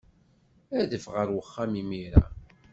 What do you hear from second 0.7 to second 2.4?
Adef ɣer uxxam imir-a.